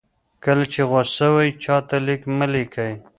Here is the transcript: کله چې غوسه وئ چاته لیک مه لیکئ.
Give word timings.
کله 0.43 0.63
چې 0.73 0.81
غوسه 0.89 1.27
وئ 1.33 1.49
چاته 1.63 1.97
لیک 2.05 2.21
مه 2.37 2.47
لیکئ. 2.53 2.91